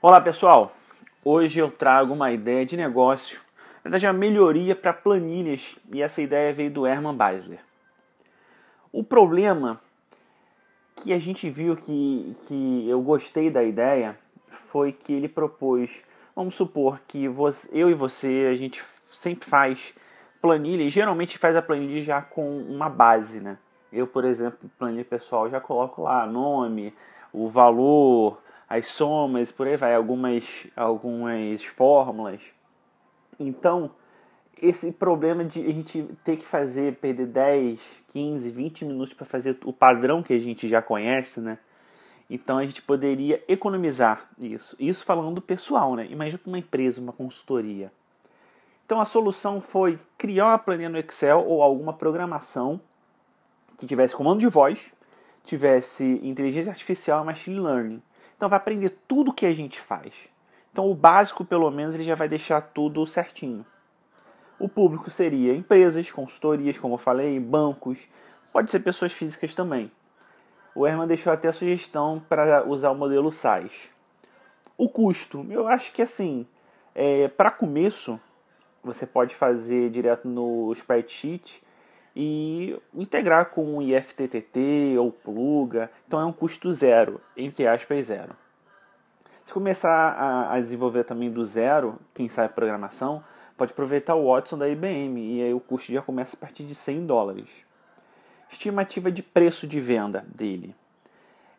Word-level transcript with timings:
Olá 0.00 0.20
pessoal, 0.20 0.70
hoje 1.24 1.58
eu 1.58 1.72
trago 1.72 2.14
uma 2.14 2.30
ideia 2.30 2.64
de 2.64 2.76
negócio, 2.76 3.40
na 3.78 3.90
verdade 3.90 4.06
uma 4.06 4.12
melhoria 4.12 4.76
para 4.76 4.92
planilhas 4.92 5.74
e 5.92 6.00
essa 6.00 6.22
ideia 6.22 6.52
veio 6.52 6.70
do 6.70 6.86
Herman 6.86 7.16
Beisler. 7.16 7.58
O 8.92 9.02
problema 9.02 9.80
que 11.02 11.12
a 11.12 11.18
gente 11.18 11.50
viu 11.50 11.76
que, 11.76 12.36
que 12.46 12.88
eu 12.88 13.02
gostei 13.02 13.50
da 13.50 13.64
ideia 13.64 14.16
foi 14.68 14.92
que 14.92 15.12
ele 15.12 15.26
propôs, 15.28 16.04
vamos 16.32 16.54
supor 16.54 17.00
que 17.08 17.26
você, 17.26 17.68
eu 17.72 17.90
e 17.90 17.94
você 17.94 18.48
a 18.52 18.54
gente 18.54 18.80
sempre 19.10 19.48
faz 19.48 19.92
planilha 20.40 20.84
e 20.84 20.90
geralmente 20.90 21.38
faz 21.38 21.56
a 21.56 21.62
planilha 21.62 22.00
já 22.02 22.22
com 22.22 22.60
uma 22.60 22.88
base, 22.88 23.40
né? 23.40 23.58
Eu, 23.92 24.06
por 24.06 24.24
exemplo, 24.24 24.70
planilha 24.78 25.04
pessoal 25.04 25.50
já 25.50 25.60
coloco 25.60 26.02
lá 26.02 26.24
nome, 26.24 26.94
o 27.32 27.48
valor, 27.48 28.38
as 28.68 28.88
somas, 28.88 29.50
por 29.50 29.66
aí 29.66 29.76
vai, 29.76 29.94
algumas, 29.94 30.66
algumas 30.76 31.64
fórmulas. 31.64 32.42
Então, 33.40 33.90
esse 34.60 34.92
problema 34.92 35.44
de 35.44 35.60
a 35.60 35.72
gente 35.72 36.02
ter 36.24 36.36
que 36.36 36.46
fazer, 36.46 36.96
perder 36.96 37.26
10, 37.26 37.98
15, 38.12 38.50
20 38.50 38.84
minutos 38.84 39.14
para 39.14 39.24
fazer 39.24 39.56
o 39.64 39.72
padrão 39.72 40.22
que 40.22 40.32
a 40.32 40.38
gente 40.38 40.68
já 40.68 40.82
conhece, 40.82 41.40
né? 41.40 41.58
Então 42.28 42.58
a 42.58 42.66
gente 42.66 42.82
poderia 42.82 43.42
economizar 43.48 44.28
isso. 44.38 44.76
Isso 44.78 45.04
falando 45.04 45.40
pessoal, 45.40 45.94
né? 45.94 46.06
Imagina 46.10 46.40
uma 46.44 46.58
empresa, 46.58 47.00
uma 47.00 47.12
consultoria. 47.12 47.90
Então 48.84 49.00
a 49.00 49.04
solução 49.04 49.60
foi 49.60 49.98
criar 50.18 50.48
uma 50.48 50.58
planilha 50.58 50.88
no 50.88 50.98
Excel 50.98 51.44
ou 51.46 51.62
alguma 51.62 51.92
programação 51.92 52.80
que 53.78 53.86
tivesse 53.86 54.14
comando 54.14 54.40
de 54.40 54.48
voz, 54.48 54.90
tivesse 55.44 56.04
inteligência 56.22 56.70
artificial 56.70 57.22
e 57.22 57.26
machine 57.26 57.60
learning. 57.60 58.02
Então 58.38 58.48
vai 58.48 58.56
aprender 58.56 58.90
tudo 59.08 59.32
o 59.32 59.34
que 59.34 59.44
a 59.44 59.52
gente 59.52 59.80
faz. 59.80 60.14
Então 60.72 60.88
o 60.88 60.94
básico, 60.94 61.44
pelo 61.44 61.68
menos, 61.72 61.92
ele 61.92 62.04
já 62.04 62.14
vai 62.14 62.28
deixar 62.28 62.60
tudo 62.60 63.04
certinho. 63.04 63.66
O 64.60 64.68
público 64.68 65.10
seria 65.10 65.56
empresas, 65.56 66.08
consultorias, 66.08 66.78
como 66.78 66.94
eu 66.94 66.98
falei, 66.98 67.38
bancos, 67.40 68.08
pode 68.52 68.70
ser 68.70 68.78
pessoas 68.78 69.12
físicas 69.12 69.54
também. 69.54 69.90
O 70.72 70.86
Herman 70.86 71.08
deixou 71.08 71.32
até 71.32 71.48
a 71.48 71.52
sugestão 71.52 72.22
para 72.28 72.64
usar 72.64 72.92
o 72.92 72.94
modelo 72.94 73.32
SaaS. 73.32 73.72
O 74.76 74.88
custo, 74.88 75.44
eu 75.50 75.66
acho 75.66 75.90
que 75.90 76.00
assim, 76.00 76.46
é, 76.94 77.26
para 77.26 77.50
começo, 77.50 78.20
você 78.84 79.04
pode 79.04 79.34
fazer 79.34 79.90
direto 79.90 80.28
no 80.28 80.72
spreadsheet 80.74 81.60
e 82.14 82.78
integrar 82.94 83.50
com 83.50 83.76
o 83.76 83.82
IFTTT 83.82 84.96
ou 84.98 85.12
Pluga. 85.12 85.90
Então 86.06 86.20
é 86.20 86.24
um 86.24 86.32
custo 86.32 86.72
zero, 86.72 87.20
entre 87.36 87.66
aspas, 87.66 88.06
zero. 88.06 88.34
Se 89.44 89.52
começar 89.52 89.90
a, 89.90 90.54
a 90.54 90.60
desenvolver 90.60 91.04
também 91.04 91.30
do 91.30 91.42
zero, 91.44 91.98
quem 92.12 92.28
sabe 92.28 92.52
programação, 92.52 93.24
pode 93.56 93.72
aproveitar 93.72 94.14
o 94.14 94.30
Watson 94.30 94.58
da 94.58 94.68
IBM 94.68 95.20
e 95.20 95.42
aí 95.42 95.54
o 95.54 95.60
custo 95.60 95.90
já 95.90 96.02
começa 96.02 96.36
a 96.36 96.38
partir 96.38 96.64
de 96.64 96.74
100 96.74 97.06
dólares. 97.06 97.64
Estimativa 98.50 99.10
de 99.10 99.22
preço 99.22 99.66
de 99.66 99.80
venda 99.80 100.24
dele. 100.34 100.74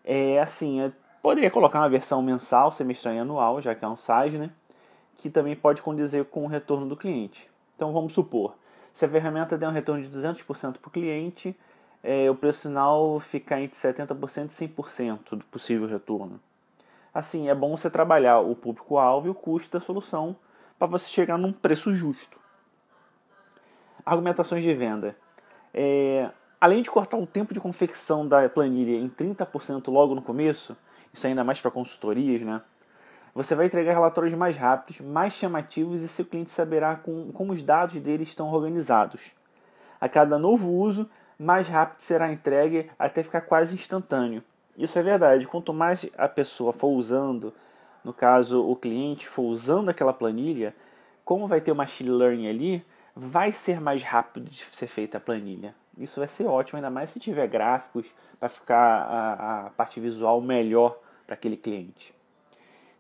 É 0.03 0.39
assim, 0.39 0.81
eu 0.81 0.93
poderia 1.21 1.51
colocar 1.51 1.79
uma 1.79 1.89
versão 1.89 2.21
mensal, 2.21 2.71
semestral 2.71 3.13
e 3.15 3.19
anual, 3.19 3.59
já 3.59 3.75
que 3.75 3.83
é 3.83 3.87
um 3.87 3.95
SaaS, 3.95 4.33
né? 4.33 4.49
Que 5.17 5.29
também 5.29 5.55
pode 5.55 5.81
condizer 5.81 6.25
com 6.25 6.45
o 6.45 6.47
retorno 6.47 6.87
do 6.87 6.95
cliente. 6.95 7.49
Então 7.75 7.91
vamos 7.91 8.13
supor, 8.13 8.55
se 8.93 9.05
a 9.05 9.09
ferramenta 9.09 9.57
der 9.57 9.67
um 9.67 9.71
retorno 9.71 10.01
de 10.01 10.09
200% 10.09 10.77
para 10.77 10.87
o 10.87 10.91
cliente, 10.91 11.55
é, 12.03 12.29
o 12.29 12.35
preço 12.35 12.67
final 12.67 13.19
fica 13.19 13.59
entre 13.59 13.77
70% 13.77 14.45
e 14.45 14.67
100% 14.67 15.35
do 15.35 15.45
possível 15.45 15.87
retorno. 15.87 16.39
Assim, 17.13 17.49
é 17.49 17.55
bom 17.55 17.75
você 17.75 17.89
trabalhar 17.89 18.39
o 18.39 18.55
público-alvo 18.55 19.27
e 19.27 19.29
o 19.29 19.35
custo 19.35 19.77
da 19.77 19.83
solução 19.83 20.35
para 20.77 20.87
você 20.87 21.09
chegar 21.09 21.37
num 21.37 21.51
preço 21.51 21.93
justo. 21.93 22.39
Argumentações 24.05 24.63
de 24.63 24.73
venda. 24.73 25.15
É, 25.73 26.29
além 26.59 26.81
de 26.81 26.89
cortar 26.89 27.17
o 27.17 27.27
tempo 27.27 27.53
de 27.53 27.59
confecção 27.59 28.27
da 28.27 28.47
planilha 28.47 28.97
em 28.97 29.09
30% 29.09 29.91
logo 29.91 30.15
no 30.15 30.21
começo, 30.21 30.75
isso 31.13 31.27
ainda 31.27 31.43
mais 31.43 31.59
para 31.59 31.71
consultorias, 31.71 32.41
né? 32.41 32.61
Você 33.39 33.55
vai 33.55 33.67
entregar 33.67 33.93
relatórios 33.93 34.33
mais 34.33 34.57
rápidos, 34.57 34.99
mais 34.99 35.31
chamativos 35.31 36.03
e 36.03 36.09
seu 36.09 36.25
cliente 36.25 36.49
saberá 36.49 36.97
com, 36.97 37.31
como 37.31 37.53
os 37.53 37.63
dados 37.63 37.95
dele 37.95 38.23
estão 38.23 38.51
organizados. 38.51 39.31
A 40.01 40.09
cada 40.09 40.37
novo 40.37 40.69
uso, 40.69 41.09
mais 41.39 41.65
rápido 41.65 42.01
será 42.01 42.29
entregue 42.29 42.91
até 42.99 43.23
ficar 43.23 43.39
quase 43.39 43.73
instantâneo. 43.75 44.43
Isso 44.77 44.99
é 44.99 45.01
verdade. 45.01 45.47
Quanto 45.47 45.73
mais 45.73 46.05
a 46.17 46.27
pessoa 46.27 46.73
for 46.73 46.89
usando, 46.89 47.53
no 48.03 48.11
caso 48.11 48.61
o 48.61 48.75
cliente 48.75 49.25
for 49.25 49.43
usando 49.43 49.87
aquela 49.87 50.11
planilha, 50.11 50.75
como 51.23 51.47
vai 51.47 51.61
ter 51.61 51.71
o 51.71 51.75
machine 51.75 52.09
learning 52.09 52.49
ali, 52.49 52.85
vai 53.15 53.53
ser 53.53 53.79
mais 53.79 54.03
rápido 54.03 54.49
de 54.49 54.65
ser 54.73 54.87
feita 54.87 55.17
a 55.17 55.21
planilha. 55.21 55.73
Isso 55.97 56.19
vai 56.19 56.27
ser 56.27 56.45
ótimo, 56.45 56.75
ainda 56.75 56.89
mais 56.89 57.09
se 57.09 57.21
tiver 57.21 57.47
gráficos 57.47 58.13
para 58.37 58.49
ficar 58.49 58.75
a, 58.75 59.67
a 59.67 59.69
parte 59.69 59.97
visual 60.01 60.41
melhor 60.41 60.99
para 61.25 61.35
aquele 61.35 61.55
cliente. 61.55 62.18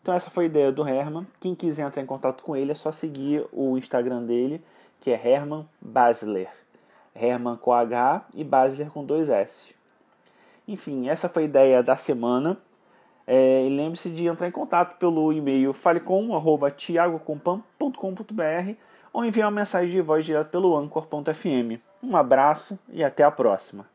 Então 0.01 0.13
essa 0.13 0.29
foi 0.29 0.45
a 0.45 0.47
ideia 0.47 0.71
do 0.71 0.87
Herman. 0.87 1.27
Quem 1.39 1.53
quiser 1.53 1.85
entrar 1.85 2.01
em 2.01 2.05
contato 2.05 2.43
com 2.43 2.55
ele 2.55 2.71
é 2.71 2.75
só 2.75 2.91
seguir 2.91 3.45
o 3.51 3.77
Instagram 3.77 4.23
dele, 4.23 4.63
que 5.01 5.11
é 5.11 5.27
Herman 5.27 5.67
Basler. 5.81 6.49
Herman 7.15 7.57
com 7.57 7.73
H 7.73 8.25
e 8.33 8.43
Basler 8.43 8.89
com 8.89 9.03
dois 9.03 9.29
S. 9.29 9.75
Enfim, 10.67 11.09
essa 11.09 11.27
foi 11.27 11.43
a 11.43 11.45
ideia 11.45 11.83
da 11.83 11.95
semana. 11.95 12.57
É, 13.27 13.65
e 13.65 13.69
lembre-se 13.69 14.09
de 14.09 14.25
entrar 14.25 14.47
em 14.47 14.51
contato 14.51 14.97
pelo 14.97 15.31
e-mail 15.31 15.71
falecom.tiagocompan.com.br 15.73 18.73
ou 19.13 19.23
enviar 19.23 19.47
uma 19.47 19.59
mensagem 19.59 19.91
de 19.91 20.01
voz 20.01 20.25
direto 20.25 20.49
pelo 20.49 20.75
anchor.fm. 20.75 21.79
Um 22.01 22.17
abraço 22.17 22.79
e 22.89 23.03
até 23.03 23.23
a 23.23 23.29
próxima. 23.29 23.85